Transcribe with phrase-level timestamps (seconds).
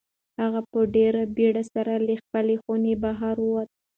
[0.41, 3.69] هغه په ډېرې بېړۍ سره له خپلې خونې بهر ووت.